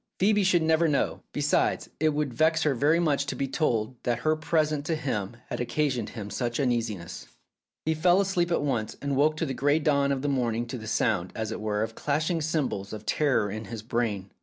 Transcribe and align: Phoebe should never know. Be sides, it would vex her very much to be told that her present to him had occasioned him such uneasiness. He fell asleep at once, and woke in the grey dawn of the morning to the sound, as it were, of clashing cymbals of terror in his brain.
Phoebe 0.17 0.43
should 0.43 0.63
never 0.63 0.87
know. 0.87 1.21
Be 1.31 1.41
sides, 1.41 1.87
it 1.99 2.09
would 2.09 2.33
vex 2.33 2.63
her 2.63 2.73
very 2.73 2.99
much 2.99 3.27
to 3.27 3.35
be 3.35 3.47
told 3.47 3.95
that 4.01 4.17
her 4.25 4.35
present 4.35 4.83
to 4.87 4.95
him 4.95 5.37
had 5.49 5.59
occasioned 5.59 6.09
him 6.17 6.31
such 6.31 6.59
uneasiness. 6.59 7.27
He 7.85 7.93
fell 7.93 8.19
asleep 8.19 8.49
at 8.49 8.63
once, 8.63 8.97
and 8.99 9.15
woke 9.15 9.39
in 9.43 9.47
the 9.47 9.53
grey 9.53 9.77
dawn 9.77 10.11
of 10.11 10.23
the 10.23 10.27
morning 10.27 10.65
to 10.69 10.79
the 10.79 10.87
sound, 10.87 11.31
as 11.35 11.51
it 11.51 11.61
were, 11.61 11.83
of 11.83 11.93
clashing 11.93 12.41
cymbals 12.41 12.93
of 12.93 13.05
terror 13.05 13.51
in 13.51 13.65
his 13.65 13.83
brain. 13.83 14.31